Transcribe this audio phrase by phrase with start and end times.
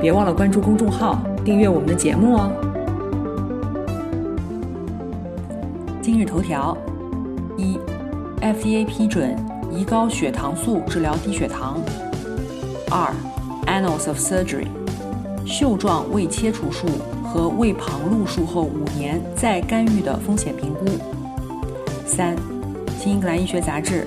[0.00, 2.52] 别忘了关注公众号，订阅我们的节目哦。
[6.02, 6.76] 今日头条：
[7.56, 7.78] 一
[8.40, 9.34] ，FDA 批准
[9.72, 11.80] 胰高血糖素治疗低血糖。
[12.90, 13.10] 二
[13.66, 14.68] ，Annals of Surgery，
[15.46, 16.86] 袖状胃切除术
[17.24, 20.84] 和胃旁路术后五年再干预的风险评估。
[22.04, 22.36] 三，
[22.98, 24.06] 新英格兰医学杂志，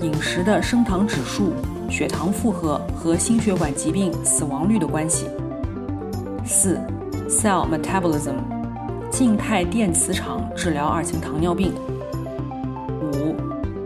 [0.00, 1.52] 饮食的升糖指数。
[1.92, 5.26] 血糖负荷和心血管疾病死亡率的关系。
[6.42, 6.80] 四
[7.28, 8.36] ，cell metabolism，
[9.10, 11.74] 静态电磁场治疗二型糖尿病。
[13.02, 13.36] 五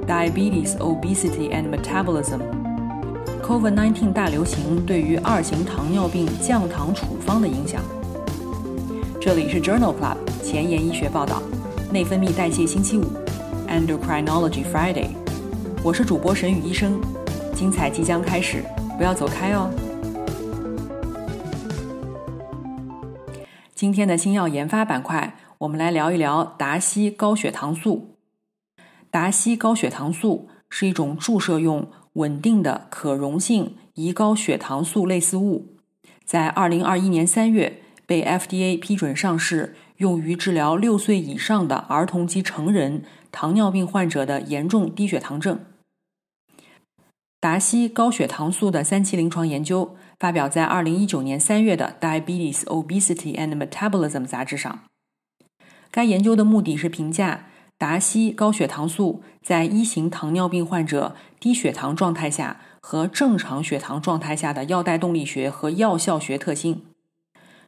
[0.06, 7.82] ，diabetes, obesity and metabolism，COVID-19 大流行对于二型糖尿病降糖处方的影响。
[9.20, 11.42] 这里是 Journal Club 前沿医学报道，
[11.90, 13.04] 内分泌代谢星期五
[13.68, 15.08] ，Endocrinology Friday，
[15.82, 17.00] 我是主播沈宇医生。
[17.56, 18.62] 精彩即将开始，
[18.98, 19.70] 不要走开哦！
[23.74, 28.18] 今天的新药研发板块，我们来聊一聊达西高血糖素。
[29.10, 35.78] 达西高血糖素是一种注射用稳定的可溶性胰高血糖素类似物，
[36.26, 45.58] 在二零二一年三月被 FDA 批准上市，用于治疗六岁以上的儿童及成人糖尿病患者的严重低血糖症。
[47.46, 54.80] 达西高血糖素的三期临床研究发表在二零一九年三月的《Diabetes, Obesity and Metabolism》杂志上。
[55.92, 57.46] 该研究的目的是评价
[57.78, 66.82] 达西高血糖素在一型糖尿病患者低血糖状态下和正常血糖状态下的药代动力学和药效学特性。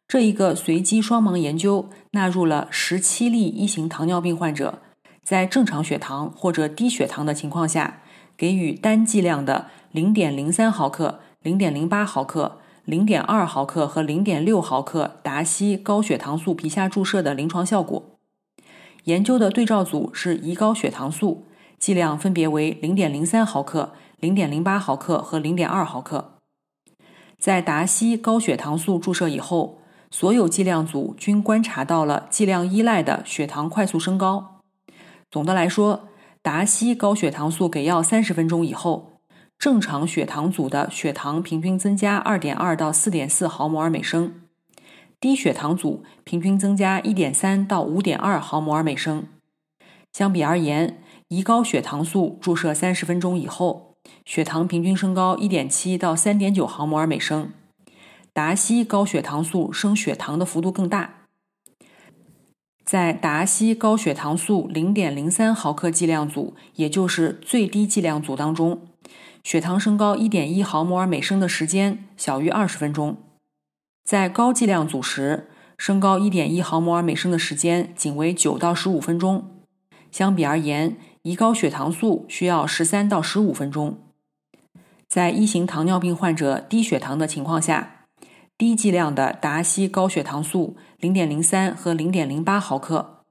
[0.09, 4.83] 这一个随机双盲研究纳入了十七例一型糖尿病患者，
[5.23, 8.01] 在正常血糖或者低血糖的情况下。
[8.39, 18.19] 给予单剂量的零点零三毫克、零点零八毫克、零点二毫克和零点六毫克达西高血糖素皮下注射的临床效果。
[19.05, 21.47] 研究的对照组是胰高血糖素，
[21.79, 26.35] 剂量分别为零点零三毫克、零点零八毫克和零点二毫克。
[27.39, 29.79] 在达西高血糖素注射以后，
[30.11, 34.61] 所有剂量组均观察到了剂量依赖的血糖快速升高。
[35.31, 36.05] 总的来说。
[36.41, 39.18] 达西高血糖素给药三十分钟以后，
[39.59, 44.43] 正常血糖组的血糖平均增加二点二到四点四毫摩尔每升，
[45.19, 49.27] 低血糖组平均增加一点三到五点二毫摩尔每升。
[50.13, 57.51] 相比而言，胰高血糖素注射三十分钟以后，血糖平均升高一点七到三点九毫摩尔每升，
[58.33, 61.15] 达西高血糖素升血糖的幅度更大。
[62.85, 68.88] 在达西高血糖素零点零三毫克剂量组，也就是最低剂量组当中，
[69.49, 73.15] 血糖升高一点一毫摩尔每升的时间小于二十分钟；
[74.05, 75.49] 在高剂量组时，
[75.79, 79.49] 升高一点一毫摩尔每升的时间仅为九到十五分钟。
[80.13, 83.99] 相比而言，胰高血糖素需要十三到十五分钟。
[85.09, 88.05] 在一型糖尿病患者低血糖的情况下。
[88.59, 93.23] 低剂量的达西高血糖素零点零三和零点零八毫克，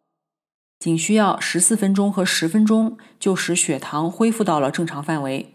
[0.79, 5.53] 仅需要十四分钟和十分钟就使血糖恢复到了正常范围。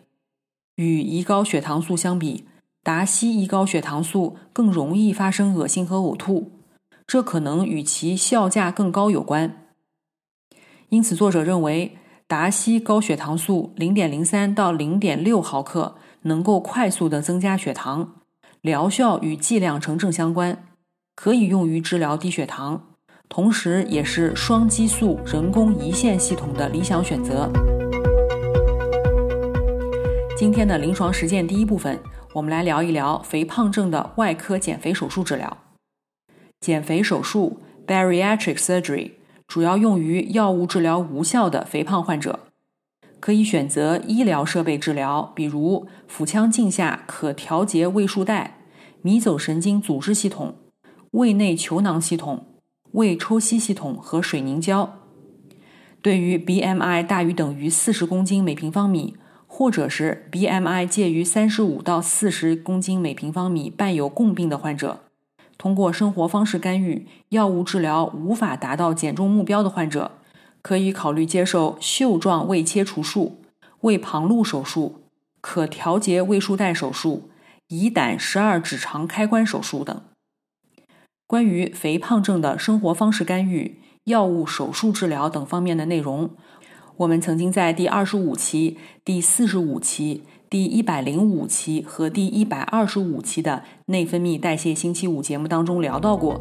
[0.77, 2.47] 与胰高血糖素相比，
[2.83, 6.53] 达西胰高血糖素更容易发生恶心和呕吐，
[7.07, 9.69] 这可能与其效价更高有关。
[10.89, 11.97] 因此，作者认为
[12.27, 18.15] 达西高血糖素零点零三到零点六毫克能够快速的增加血糖。
[18.61, 20.69] 疗效与剂量成正相关，
[21.17, 22.95] 可以用于治疗低血糖，
[23.29, 27.51] 同时也是双激素人工胰腺系统的理想选择。
[30.43, 32.01] 今天的临床实践第一部分，
[32.33, 35.57] 我们来聊一聊肥胖症的外科减肥手术治疗。
[36.59, 39.13] 减肥手术 （bariatric surgery）
[39.47, 42.41] 主要用于药物治疗无效的肥胖患者。
[43.21, 48.65] 可以选择医疗设备治疗，比如腹腔镜下可调节胃束带、
[49.01, 50.57] 迷走神经组织系统、
[51.13, 52.47] 胃内球囊系统、
[52.91, 54.93] 胃抽吸系统和水凝胶。
[56.03, 59.15] 对于 BMI 大于等于四十公斤每平方米，
[59.63, 65.05] 或者是 BMI 介于三十五到四十公斤每平方米伴有共病的患者，
[65.57, 70.11] 通过生活方式干预、药物治疗无法达到减重目标的患者，
[70.63, 73.41] 可以考虑接受袖状胃切除术、
[73.83, 75.03] 胃旁路手术、
[75.41, 77.31] 可调节胃束带手术、
[77.69, 80.03] 胰胆十二指肠开关手术等。
[81.29, 86.31] 关于肥胖症的生活方式干预、药物、手术治疗等方面的内容，
[86.99, 96.41] 我们曾经在第二十五期、第四十五期、第一百零五期和第一百二十五期的内分泌代谢星期五节目当中聊到过。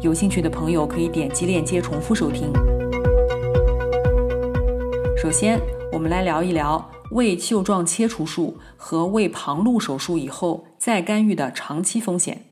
[0.00, 2.50] 有兴趣的朋友可以点击链接重复收听。
[5.16, 5.60] 首先，
[5.92, 12.46] 我们来聊一聊胃袖状切除术和胃旁路手术以后再干预的长期风险。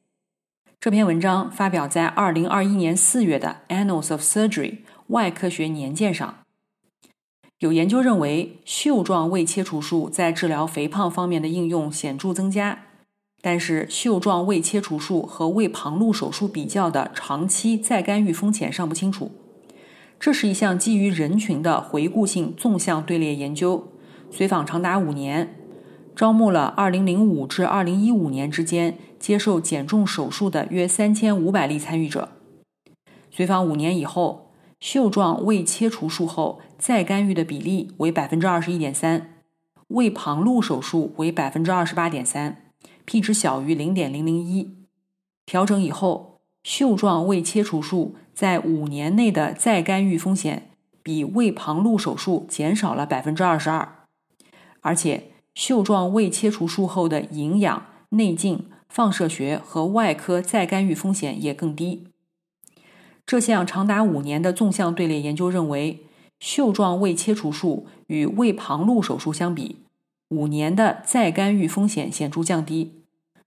[0.79, 4.71] 这篇文章发表在二零二一年四月的《Annals of Surgery》
[5.09, 6.40] 外科学年鉴上。
[7.61, 12.87] 有研究认为，袖状胃切除术在治疗肥胖方面的应用显著增加，
[13.43, 19.31] 但是袖状胃切除术和胃旁路手术比较的长期再干预风险尚不清楚。
[20.19, 23.89] 这是一项基于人群的回顾性纵向队列研究，
[24.31, 25.55] 随访长达五年。
[26.17, 32.31] 招募了2005至2015年之间接受减重手术的约3500例参与者。
[33.31, 34.50] 随访五年以后，
[34.81, 39.23] 袖状胃切除术后再干预的比例为21.3%，
[39.89, 44.69] 胃旁路手术为 28.3%，p 值小于0.001。
[45.47, 50.71] 调整以后，袖状胃切除术在五年内的再干预风险
[51.03, 53.89] 比胃旁路手术减少了22%，
[54.81, 55.29] 而且。
[55.53, 62.07] 袖状胃切除术后的营养、内镜、放射学和外科再干预风险也更低。
[63.31, 66.05] 这项长达五年的纵向队列研究认为，
[66.41, 69.85] 袖状胃切除术与胃旁路手术相比，
[70.31, 73.05] 五年的再干预风险显著降低。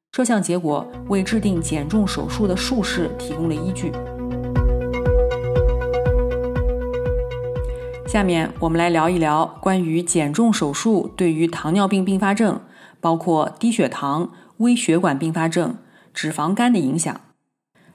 [0.10, 3.92] 这项结果为制定减重手术的术式提供了依据。
[8.08, 12.62] 下面我们来聊一聊关于减重手术对于糖尿病并发症，
[13.02, 15.76] 包括低血糖、微血管并发症、
[16.14, 17.20] 脂肪肝的影响。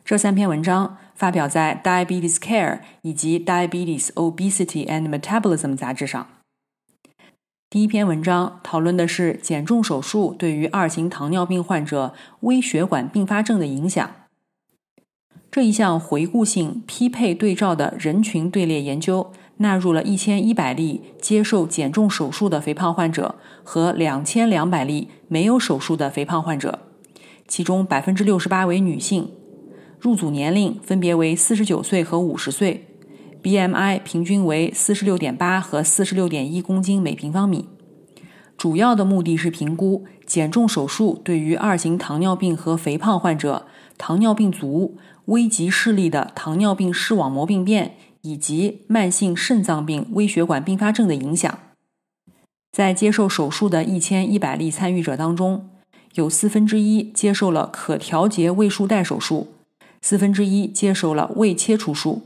[0.05, 6.29] 这三篇文章发表在《Diabetes Care》以及《Diabetes Obesity and Metabolism》杂志上。
[7.69, 14.11] 第一篇文章讨论的是减重手术对于二型糖尿病患者微血管并发症的影响。
[15.51, 19.33] 这一项回顾性匹配对照的人群队列研究。
[19.61, 23.35] 纳入了一千一百例接受减重手术的肥胖患者
[23.65, 26.79] 和两千两百例没有手术的肥胖患者，
[27.49, 29.33] 其中百分之六十八为女性，
[29.99, 32.87] 入组年龄分别为四十九岁和五十岁
[33.43, 37.67] ，BMI 平均为四十六点八和四十六点一公斤每平方米。
[38.57, 43.67] 主要的目的是评估减重手术对于二型糖尿病和肥胖患者、
[43.97, 44.97] 糖尿病足、
[45.27, 47.97] 危急视力的糖尿病视网膜病变。
[48.23, 51.57] 以及慢性肾脏病微血管并发症的影响。
[52.73, 55.71] 在接受手术的一千一百例参与者当中，
[56.15, 59.55] 有四分之一接受了可调节胃束带手术，
[60.01, 62.23] 四分之一接受了胃切除术，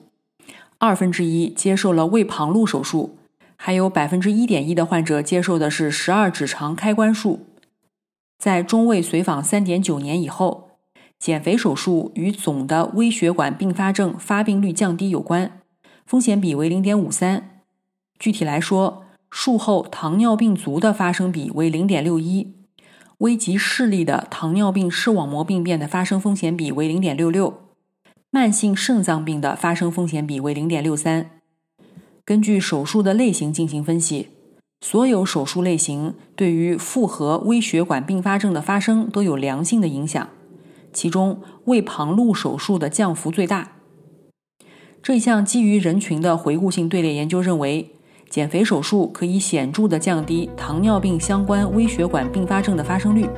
[0.79, 3.19] 二分之一接受了胃旁路手术，
[3.57, 7.47] 还有百分之一点一的患者接受的是十二指肠开关术。
[8.39, 10.71] 在中位随访三点九年以后，
[11.19, 15.61] 减肥手术与总的微血管并发症发病率降低有关。
[16.05, 17.63] 风险比为零点五三，
[18.19, 22.53] 具体来说，术后糖尿病足的发生比为零点六一，
[23.19, 27.62] 危及视力的糖尿病视网膜病变的发生风险比为零点六六，
[28.35, 31.33] 慢性肾脏病的发生风险比为零点六三。
[32.25, 34.29] 根据手术的类型进行分析，
[34.81, 40.31] 所有手术类型对于复合微血管并发症的发生都有良性的影响，
[40.95, 43.73] 其中胃旁路手术的降幅最大。
[45.03, 47.91] 这项基于人群的回顾性队列研究认为，
[48.31, 53.29] 减肥手术可以显著的降低糖尿病相关微血管并发症的发生率。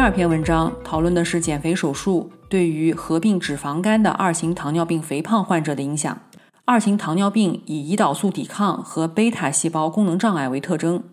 [0.00, 6.22] 第二篇文章讨论的是减肥手术对于合并脂肪肝的二型糖尿病肥胖患者的影响。
[6.64, 11.04] 二型糖尿病以胰岛素抵抗和贝塔细胞功能障碍为特征，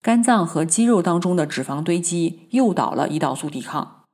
[0.00, 4.04] 肝脏和肌肉当中的脂肪堆积诱导了胰岛素抵抗。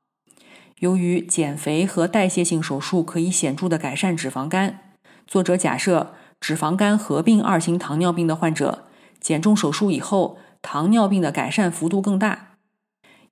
[0.79, 4.79] 由于减肥和代谢性手术可以显著的改善脂肪肝，
[5.27, 8.85] 作者假设脂肪肝合并二型糖尿病的患者
[9.21, 12.52] 减重手术以后，糖尿病的改善幅度更大。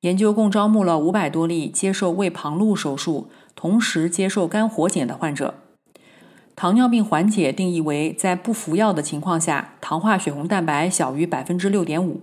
[0.00, 5.54] 研究共招募了五百多例接受胃旁路手术，同时接受肝活检的患者。
[6.56, 12.20] 糖尿病缓解定义为在不服药的情况下，糖化血红蛋白小于百分之六点五。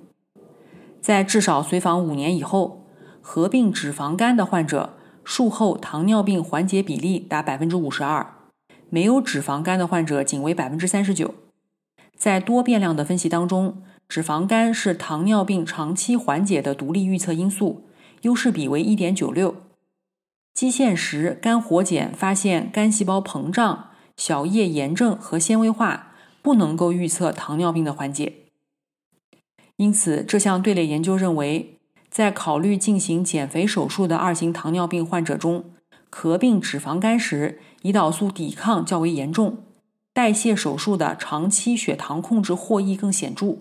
[1.02, 2.84] 在至少随访五年以后。
[3.30, 4.94] 合并脂肪肝的患者
[5.26, 8.26] 术后糖尿病缓解比例达百分之五十二，
[8.90, 11.36] 没有脂肪肝的患者仅为百分之三十九。
[12.16, 17.84] 在多变量的分析当中，脂肪肝是糖尿病长期缓解的独立预测因素，
[18.22, 19.56] 优势比为一点九六。
[20.54, 28.34] 基线时肝活检发现肝细胞膨胀、小叶炎症和纤维化，不能够预测糖尿病的缓解。
[29.76, 31.78] 因此，这项队列研究认为，
[32.10, 35.66] 在考虑进行减肥手术的二型糖尿病患者中，
[36.10, 39.58] 合并脂肪肝时，胰岛素抵抗较为严重，
[40.14, 43.58] 代谢手术的长期血糖控制获益更显著。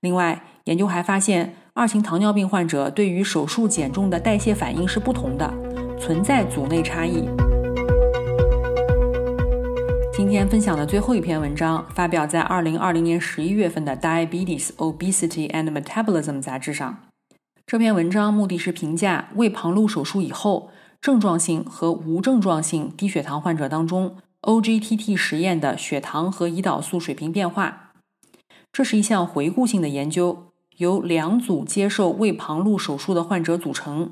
[0.00, 5.52] 另外，研究还发现，二型糖尿病患者对于手术减重的代谢反应是不同的。
[5.98, 7.26] 存在组内差异。
[10.12, 16.98] 今天分享的最后一篇文章发表在二零二零年十一月份的《Diabetes, Obesity and Metabolism》杂志上。
[17.66, 27.85] 这篇文章目的是评价胃旁路手术以后症状性和无症状性低血糖患者当中 OGTT 实验的血糖和胰岛素水平变化。
[28.76, 34.10] 这是一项回顾性的研究，由两组接受胃旁路手术的患者组成。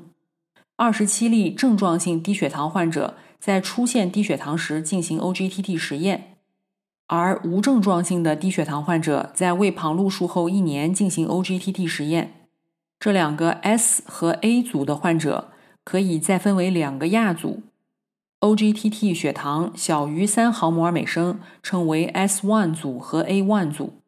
[0.75, 6.37] 二十七例症状性低血糖患者在出现低血糖时进行 OGTT 实验，
[7.05, 12.47] 而无症状性的低血糖患者在胃旁路术后一年进行 OGTT 实验。
[12.99, 15.49] 这两个 S 和 A 组的患者
[15.83, 17.61] 可以再分为两个亚组
[18.39, 24.01] ：OGTT 血糖小于三毫摩尔每升称为 S1 组和 A1 组，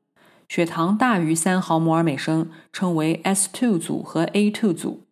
[0.47, 5.03] 血糖大于三毫摩尔每升称为 S2 组和 A2 组。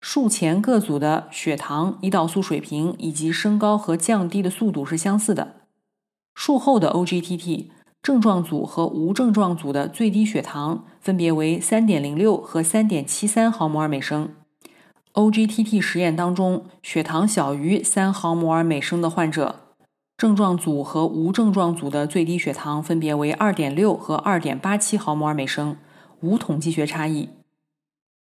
[0.00, 5.54] 术前各组的血糖、胰岛素水平以及升高和降低的速度是相似的。
[6.34, 7.66] 术后的 OGTT
[8.02, 14.34] 症状组和无症状组的最低血糖分别为3.06和3.73毫摩尔每升。
[15.14, 19.65] OGTT 实验当中，血糖小于3毫摩尔每升的患者，
[20.16, 25.76] 症状组和无症状组的最低血糖分别为2.6和2.87毫摩尔每升，
[26.20, 27.28] 无统计学差异。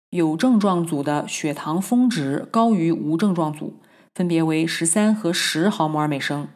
[0.10, 3.76] 有症状组的血糖峰值高于无症状组，
[4.16, 6.48] 分别为十三和十毫摩尔每升。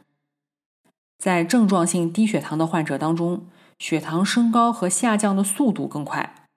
[1.19, 3.45] 在症状性低血糖的患者当中，
[3.77, 6.47] 血糖升高和下降的速度更快，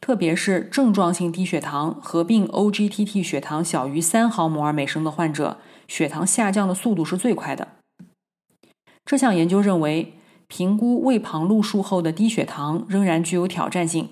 [0.00, 7.77] 特别是症状性低血糖合并 OGTT 血糖小于三毫摩尔每升的患者，血糖下降的速度是最快的。
[9.08, 10.12] 这项研究认为，
[10.48, 14.06] 评估胃旁路术后的低血糖仍然具有挑战性。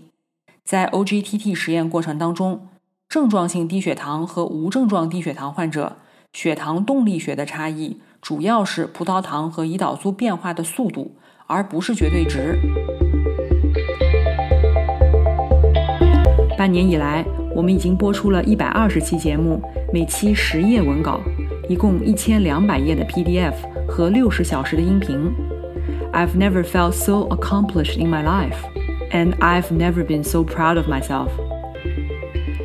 [0.64, 2.68] 在 OGTT 实验过程当中，
[3.06, 5.98] 症状性低血糖和无症状低血糖患者
[6.32, 11.14] 血糖动力学的差异主要是葡萄糖和胰岛素变化的速度，
[11.46, 12.58] 而不是绝对值。
[16.56, 17.22] 半年以来，
[17.54, 19.60] 我们已经播出了一百二十期节目，
[19.92, 21.20] 每期十页文稿，
[21.68, 23.52] 一共一千两百页的 PDF
[23.96, 25.18] 和六十小时的音频。
[26.12, 28.58] I've never felt so accomplished in my life.
[29.10, 31.28] And I've never been so proud of myself。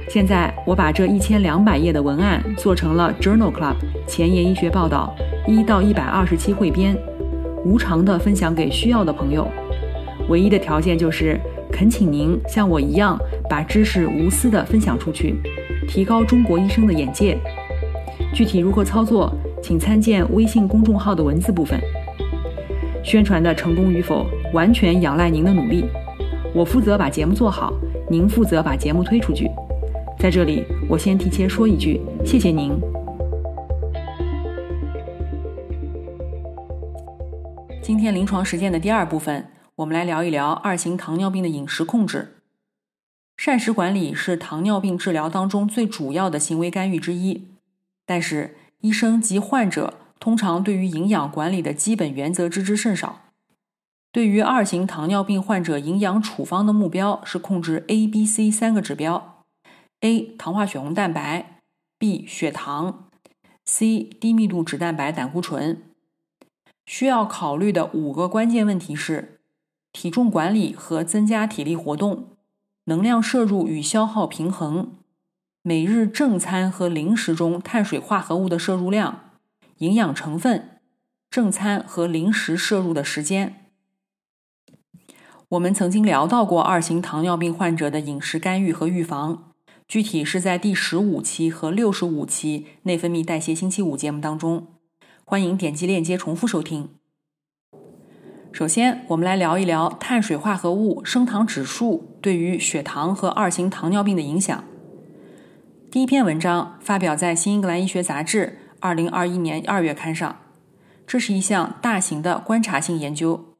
[0.10, 5.16] 现在我把这一千两百页的文案做成了 Journal Club 前沿医学报道
[5.48, 6.98] 一到一百二十期汇编，
[7.64, 9.48] 无偿的分享给需要的朋友。
[10.28, 11.40] 唯一的条件就是
[11.72, 13.18] 恳请您像我一样
[13.50, 15.36] 把知识无私的分享出去，
[15.88, 17.38] 提高中国医生的眼界。
[18.34, 21.80] 具体如何操作，请参见微信公众号的文字部分。
[23.04, 25.86] 宣传的成功与否，完全仰赖您的努力。
[26.54, 27.74] 我负责把节目做好，
[28.10, 29.50] 您负责把节目推出去。
[30.20, 32.80] 在这里，我先提前说一句，谢谢您。
[37.82, 42.36] 今天临床实践的第二部分，我们来聊一聊二型糖尿病的饮食控制。
[43.36, 47.48] 膳食管理是糖尿病治疗当中最主要的行为干预之一，
[48.06, 53.22] 但是医生及患者通常对于营养管理的基本原则知之甚少。
[54.12, 59.44] 对于二型糖尿病患者，营养处方的目标是控制 A、B、C 三个指标
[60.02, 60.36] ：A.
[60.38, 61.62] 糖化血红蛋白
[61.98, 62.28] ；B.
[62.28, 63.08] 血糖
[63.66, 64.04] ；C.
[64.20, 65.84] 低密度脂蛋白胆固醇。
[66.86, 69.40] 需要考虑的五个关键问题是：
[69.94, 72.36] 体重管理和增加体力活动，
[72.86, 74.98] 能量摄入与消耗平衡，
[75.64, 79.30] 每日正餐和零食中碳水化合物的摄入量、
[79.78, 80.80] 营养成分、
[81.30, 83.68] 正餐和零食摄入的时间。
[85.50, 89.52] 我们曾经聊到过二型糖尿病患者的饮食干预和预防，
[89.88, 94.66] 具体是在第十五期和六十五期内分泌代谢星期五节目当中，
[95.24, 96.90] 欢迎点击链接重复收听。
[98.52, 104.64] 首先，我们来聊一聊碳水化合物升糖指数对于血糖和二型糖尿病的影响。
[105.92, 110.38] 第一篇文章发表在《新英格兰医学杂志》二零二一年二月刊上。
[111.06, 113.58] 这是一项大型的观察性研究，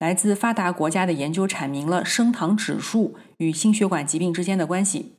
[0.00, 5.12] 来自发达国家的研究阐明了升糖指数与心血管疾病之间的关系。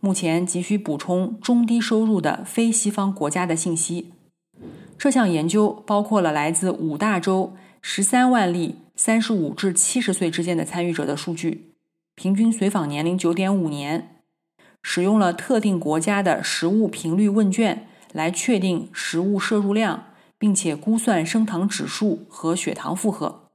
[0.00, 4.12] 目前急需补充中低收入的非西方国家的信息。
[4.98, 11.74] 这项研究包括了来自五大洲十三万例三十五至七十岁之间的参与者的数据，
[12.16, 14.15] 平均随访年龄九点五年。
[14.88, 20.04] 使用了特定国家的食物频率问卷来确定食物摄入量，
[20.38, 23.48] 并且估算升糖指数和血糖负荷。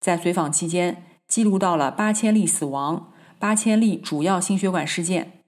[0.00, 5.40] 在随访期间，记录到了八千例死亡、八千例主要心血管事件。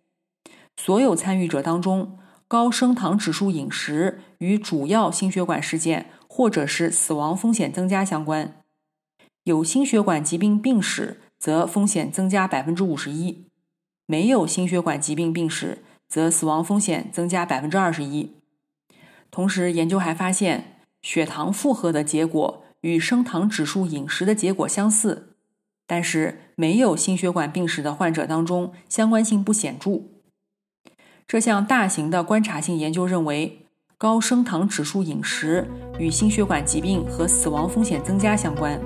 [0.76, 8.60] 所有参与者当中，高升糖指数饮食与主要心血管事件或者是死亡风险增加相关。
[9.44, 13.45] 有心血管疾病病史，则风险增加百分之五十一。
[14.06, 18.32] 没有心血管疾病病史，则死亡风险增加百分之二十一。
[19.30, 25.34] 同时，研究还发现，血糖负荷的结果与升糖指数饮食的结果相似，
[25.86, 30.02] 但是没有心血管病史的患者当中相关性不显著。
[31.26, 33.66] 这项大型的观察性研究认为，
[33.98, 35.66] 高升糖指数饮食
[35.98, 38.80] 与心血管疾病和死亡风险增加相关。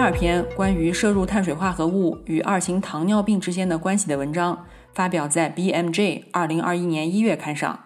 [0.00, 4.64] 第二篇关于摄入碳水化合物与二型糖尿病之间的关系的文章
[4.94, 5.92] 发表在《BMJ》
[6.32, 7.78] 二零二一年一月刊上。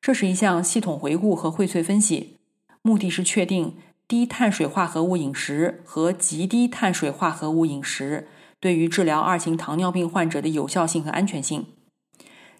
[0.00, 2.38] 这是一项系统回顾和荟萃分析，
[2.80, 3.76] 目的是确定
[4.08, 8.26] 低碳水化合物饮食和极低碳水化合物饮食
[8.58, 11.66] 对于治疗二型糖尿病患者的有效性和安全性。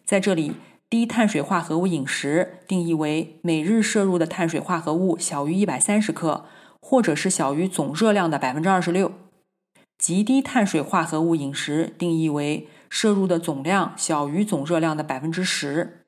[0.04, 0.52] 在这里，
[0.90, 6.44] 低碳水化合物饮食定义为每日摄入的碳水化合物小于一百三十克。
[6.90, 9.12] 或者是小于总热量的百分之二十六，
[9.98, 16.06] 极低碳水化合物饮食定义为摄入的总量小于总热量的百分之十。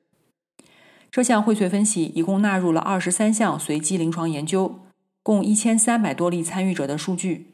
[1.11, 4.79] 这项荟萃分析一共纳入了二十三项随机临床研究，
[5.21, 7.53] 共一千三百多例参与者的数据。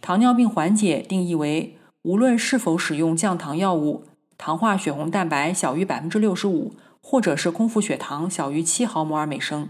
[0.00, 9.68] 糖尿病缓解定义为无论是否使用降糖药物，糖化血红蛋白小于百分之六十五，或者是空腹血糖小于七毫摩尔每升。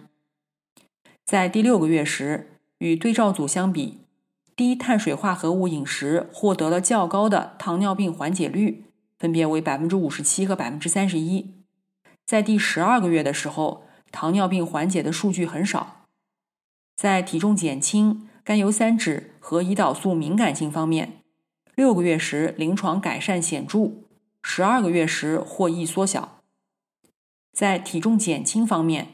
[1.26, 2.49] 在第六个月时。
[2.80, 4.00] 与对照组相比，
[4.56, 8.86] 低碳水化合物饮食获得了较高的糖尿病缓解率，
[9.18, 11.54] 分别为百分之五十七和百分之三十一。
[12.24, 16.06] 在第十二个月的时候，糖尿病缓解的数据很少。
[16.96, 21.20] 在体重减轻、甘油三酯和胰岛素敏感性方面，
[21.74, 23.92] 六个月时临床改善显著，
[24.42, 26.40] 十二个月时获益缩小。
[27.52, 29.08] 在体重减轻方面，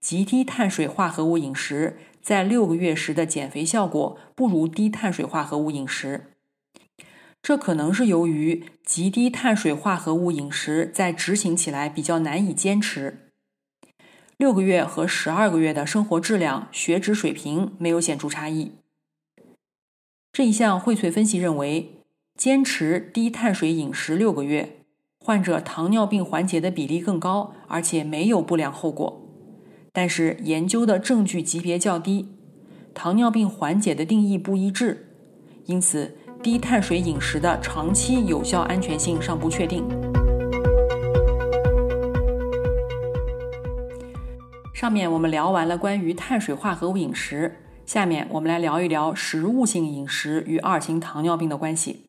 [0.00, 1.98] 极低碳水化合物饮食。
[2.22, 6.32] 在六个月时的减肥效果不如低碳水化合物饮食，
[7.42, 13.28] 这可能是由于极低碳水化合物饮食在执行起来比较难以坚持。
[14.36, 18.72] 六个月和十二个月的生活质量、血脂水平没有显著差异。
[20.32, 21.98] 这一项荟萃分析认为，
[22.36, 24.78] 坚持低碳水饮食六个月，
[25.18, 29.21] 患者糖尿病缓解的比例更高，而且没有不良后果。
[29.94, 32.28] 但是研究的证据级别较低，
[32.94, 35.06] 糖尿病缓解的定义不一致，
[35.66, 39.86] 因此低碳水饮食的长期有效安全性尚不确定。
[44.72, 52.06] 上面我们聊完了关于碳水化合物饮食，下面我们来聊一聊食物性饮食与二型糖尿病的关系。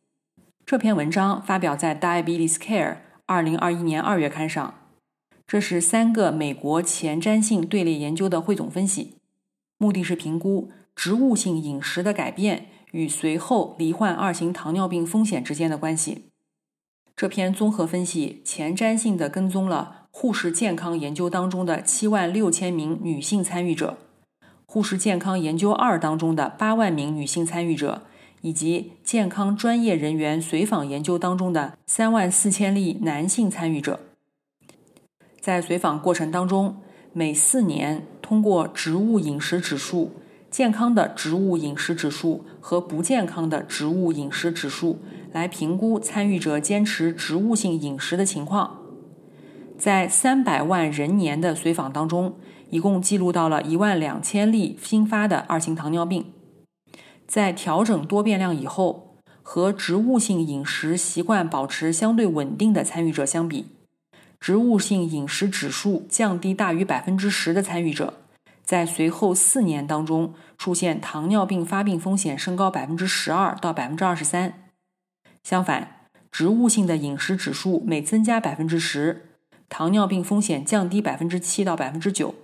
[0.66, 2.92] 这篇文章发表在《Diabetes Care》
[3.26, 4.74] 二零二一年二月刊上。
[5.54, 9.18] 这是三个美国前瞻性队列研究的汇总分析，
[9.78, 16.24] 目的是评估植物性饮食的改变与随后罹患二型糖尿病风险之间的关系。
[17.16, 24.00] 这篇综合分析前瞻性的跟踪了护士健康研究当中的七万六千名女性参与者，
[24.66, 28.02] 护士健康研究二当中的八万名女性参与者，
[28.42, 34.00] 以及健康专业人员随访研究当中的三万四千例男性参与者。
[35.44, 36.78] 在随访过程当中，
[37.12, 40.12] 每四年通过植物饮食指数、
[40.50, 45.00] 健康的植物饮食指数和不健康的植物饮食指数
[45.34, 48.80] 来评估参与者坚持植物性饮食的情况。
[49.78, 52.36] 在三百万人年的随访当中，
[52.70, 56.24] 一共记录到了一万两千例新发的二型糖尿病。
[57.28, 63.66] 在调整多变量以后，和植物性饮食习惯保持相对稳定的参与者相比。
[64.44, 68.16] 植物性饮食指数降低大于百分之十的参与者，
[68.62, 74.70] 在随后四年当中出现糖尿病发病风险升高百分之十二到百分之二十三。
[75.46, 79.30] 相反，植物性的饮食指数每增加百分之十，
[79.70, 82.36] 糖尿病风险降低百分之七到百分之九。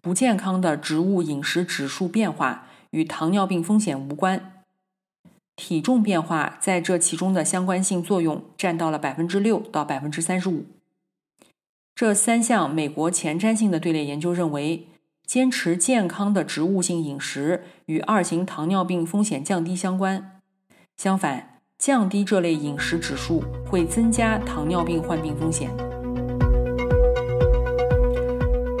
[0.00, 4.57] 不健康的植物饮食指数变化与糖尿病风险无关，
[5.58, 10.64] 体重变化在这其中的相关性作用占到了百分之六到百分之三十五。
[11.96, 14.86] 这三项美国前瞻性的队列研究认为，
[15.26, 20.40] 坚持健康的植物性饮食与二型糖尿病风险降低相关。
[20.96, 25.76] 相反，降低这类饮食指数会增加糖尿病患病风险。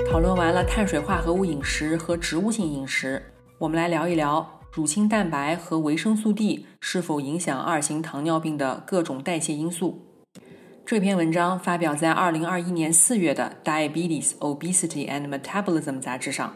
[0.08, 3.20] 讨论完了碳水化合物饮食和植物性饮食，
[3.58, 10.06] 我们来聊一聊乳清蛋白和维生素 D 是否影响二型糖尿病的各种代谢因素。
[10.86, 16.54] 这篇文章发表在二零二一年四月的《Diabetes, Obesity and Metabolism》杂志上。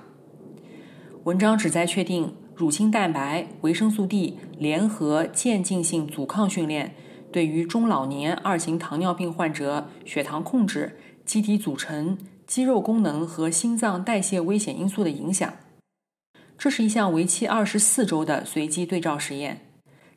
[1.25, 6.95] 文章旨在确定乳清蛋白、维生素 D 联合渐进性阻抗训练
[7.33, 15.53] 对于中老年二型糖尿病患者血糖控制、机体组成、肌肉功能和心脏代谢危险因素的影响。
[16.57, 19.67] 这是一项为期二十四周的随机对照实验，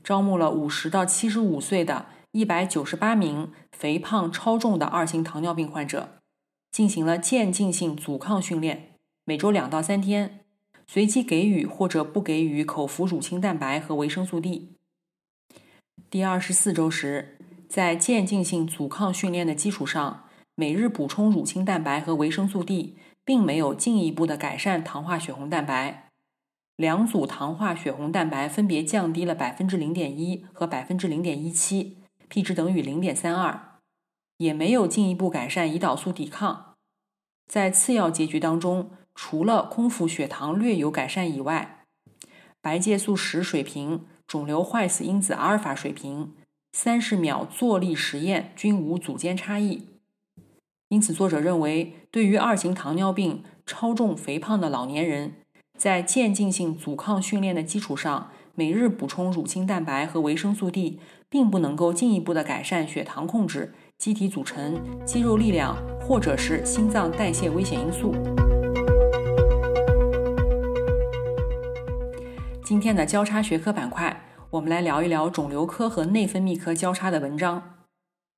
[0.03, 2.07] 招募了五十到七十五岁的。
[2.31, 6.17] 一百九十八名肥胖超重的二型糖尿病患者
[6.69, 8.89] 进行了渐进性阻抗训练，
[9.23, 10.41] 每周两到三天，
[10.85, 14.73] 随机给予或者不给予口服乳清蛋白和维生素 D。
[16.09, 17.37] 第二十四周时，
[17.69, 26.04] 在渐进性阻抗训练的基础上，每日补充乳清蛋白和维生素 D，并没有进一步的改善糖化血红蛋白。
[26.75, 31.97] 两组糖化血红蛋白分别降低了百分之零点一和百分之零点一七。
[32.27, 33.79] P 值等于零点三二，
[34.37, 36.73] 也没有进一步改善胰岛素抵抗。
[37.47, 41.85] 在次要结局当中，除了空腹血糖略有改善以外，
[42.59, 46.33] 白介素十水平、肿瘤坏死因子阿尔法水平、
[46.73, 49.87] 三十秒坐立实验均无组间差异。
[50.89, 55.35] 因此，作者认为，对于二型糖尿病、超重肥胖的老年人，
[55.77, 60.99] 在渐进性阻抗训练的基础上，每日补充乳清蛋白和维生素 D。
[61.27, 68.15] 并不能够进一步的改善血糖控制、机体组成、肌肉力量，或者是心脏代谢危险因素。
[72.63, 77.61] 今天的交叉学科板块，我们来聊一聊肿瘤科和内分泌科交叉的文章。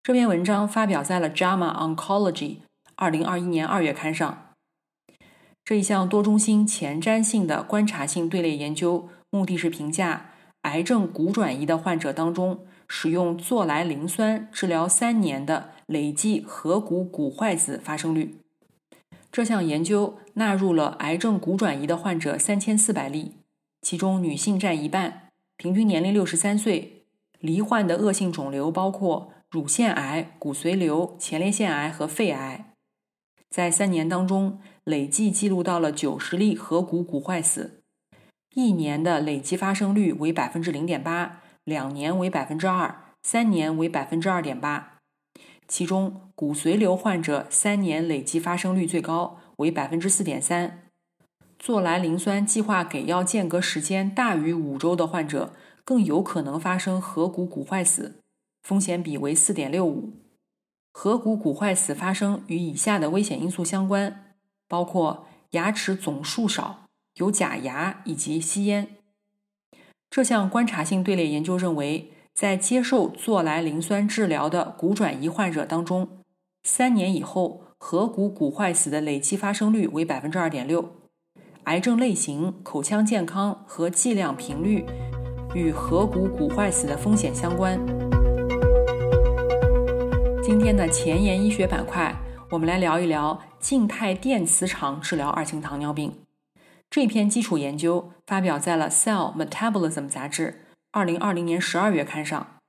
[0.02, 2.34] 这篇文章发表在了《JAMA Oncology》
[2.96, 4.47] 二零二一年二月刊上。
[5.68, 10.30] 这一项多中心前瞻性的观察性队列研究，目的是评价
[10.62, 12.60] 癌症骨转移的患者当中。
[12.88, 18.38] 使用唑来磷酸治疗三年的累计颌骨骨坏死发生率。
[19.30, 23.34] 这项研究纳入了癌症骨转移的患者三千四百例，
[23.82, 27.04] 其中女性占一半，平均年龄六十三岁，
[27.42, 32.72] 罹患的恶性肿瘤包括乳腺癌、骨髓瘤、前列腺癌和肺癌。
[33.50, 37.82] 在三年当中，累计记录到了九十例颌骨骨坏死，
[38.56, 41.42] 一年的累计发生率为百分之零点八。
[41.66, 45.00] 两年为百分之二，三年为百分之二点八，
[45.68, 50.84] 其中骨髓瘤患者三年累计发生率最高，为百分之四点三。
[51.60, 55.52] 唑来磷酸计划给药间隔时间大于五周的患者，
[55.84, 58.22] 更有可能发生颌骨骨坏死，
[58.64, 60.14] 风险比为四点六五。
[60.94, 64.27] 颌骨骨坏死发生与以下的危险因素相关，
[64.68, 68.88] 包括牙齿总数少、有假牙以及吸烟。
[70.10, 76.08] 这项观察性队列研究认为，在接受唑来磷酸治疗的骨转移患者当中，
[76.64, 80.94] 三年以后颌骨骨坏死的累计发生率为百分之二点六。
[81.64, 84.86] 癌症类型、口腔健康和剂量频率
[85.54, 87.78] 与颌骨骨坏死的风险相关。
[90.42, 92.16] 今天的前沿医学板块，
[92.50, 96.22] 我们来聊一聊静态电磁场治疗二型糖尿病。
[96.90, 102.60] 这篇基础研究发表在了《Cell Metabolism》杂志二零二零年十二月刊上。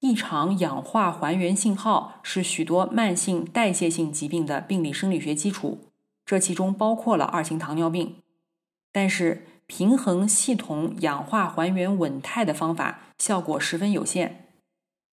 [0.00, 5.86] 异常氧化还原信号是许多慢性代谢性疾病的病理生理学基础，
[6.26, 8.16] 这其中包括了二型糖尿病。
[8.92, 14.42] 但是，平衡系统氧化还原稳态的方法效果十分有限。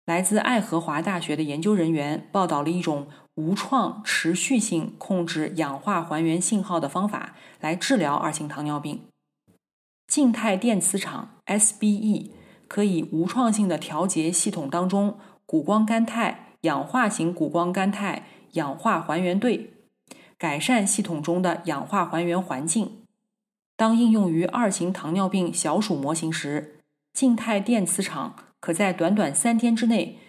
[0.05, 9.03] 来自爱荷华大学的研究人员报道了一种无创持续性控制氧化还原信号的方法来治疗二型糖尿病。
[10.07, 12.31] 静态电磁场 （SBE）
[12.67, 19.71] 可以无创性的调节系统当中谷胱甘肽、氧化型谷胱甘肽氧化还原对，
[20.37, 23.03] 改善系统中的氧化还原环境。
[23.77, 26.79] 当应用于二型糖尿病小鼠模型时，
[27.13, 28.35] 静态电磁场。
[28.61, 30.19] 可在短短三天之内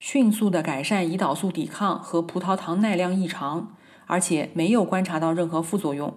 [0.00, 6.14] 迅速的改善胰岛素抵抗和葡萄糖耐量异常，而且没有观察到任何副作用。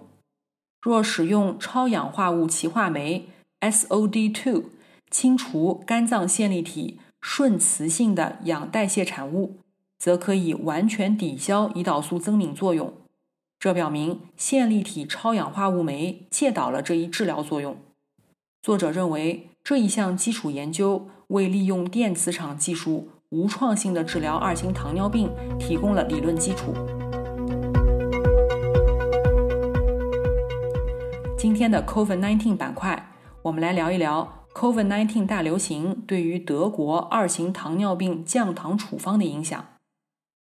[0.80, 3.28] 若使用超氧化物歧化酶
[3.60, 4.64] （SOD2）
[5.10, 9.58] 清除肝脏线粒体顺磁性的氧代谢产物，
[9.98, 12.92] 则可以完全抵消胰岛素增敏作用。
[13.60, 17.76] 这表明线粒体超氧化物酶借导了这一治疗作用。
[18.60, 26.74] 作者认为，这一项基础研究为利用电磁场技术无创性的治疗二型糖尿病提供了理论基础。
[31.38, 39.66] 今天的 COVID-19 板块，我们来聊一聊 COVID-19 大流行对于德国二型糖尿病降糖处方的影响。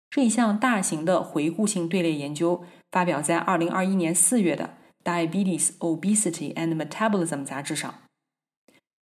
[0.10, 4.76] 这一项大型的回顾性队列研究发表在2021年4月的。
[5.02, 7.96] Diabetes, Obesity and Metabolism 杂志上，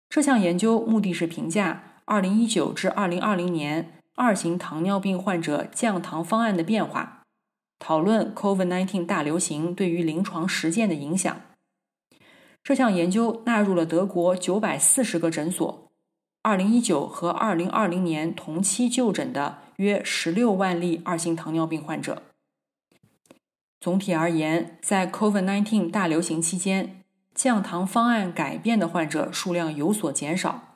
[0.09, 7.23] 这项研究目的是评价2019至2020年二型糖尿病患者降糖方案的变化，
[7.79, 11.41] 讨论 COVID-19 大流行对于临床实践的影响。
[12.63, 15.91] 这项研究纳入了德国940个诊所
[16.43, 22.23] ，2019和2020年同期就诊的约16万例二型糖尿病患者。
[23.79, 27.03] 总体而言，在 COVID-19 大流行期间，
[27.35, 30.66] 降糖方案改变的患者数量有所减少。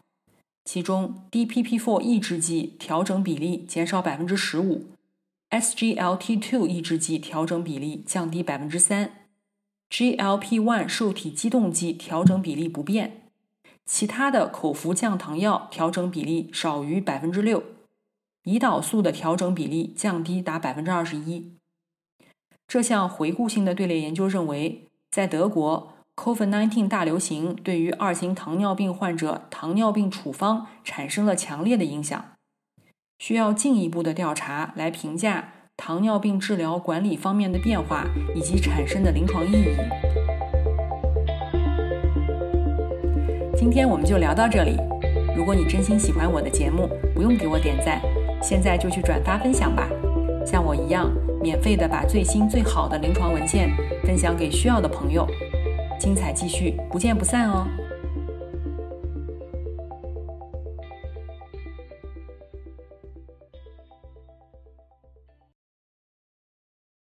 [0.63, 4.86] 其中，DPP-4 抑制剂调整比例减少百分之十五
[5.50, 9.28] ，SGLT2 抑制剂调整比例降低百分之三
[9.89, 13.24] ，GLP-1 受体激动剂调整比例不变，
[13.86, 17.63] 其他的口服降糖药调整比例少于百分之六，
[18.45, 21.58] 胰岛素的调整比例降低达百分之二十一。
[22.67, 32.24] 这项回顾性的队列研究认为，在德国，COVID-19 大流行对于二型糖尿病患者糖尿病处方产生了强烈的影响，
[33.19, 39.76] 需要进一步的调查来评价糖尿病治疗管理方面的变化以及产生的临床意义。
[43.56, 44.78] 今天我们就聊到这里。
[45.36, 48.02] 如果你真心喜欢我的节目，不用给我点赞，
[48.41, 49.88] 现在就去转发分享吧。
[50.45, 51.10] 像我一样，
[51.41, 53.69] 免费的把最新最好的临床文献
[54.04, 55.26] 分享给需要的朋友，
[56.02, 57.68] 精彩继续，不见不散哦。